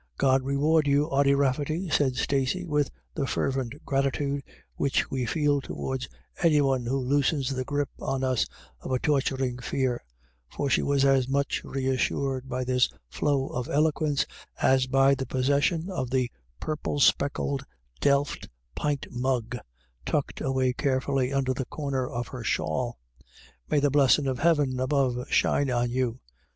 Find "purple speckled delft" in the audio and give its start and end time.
16.59-18.49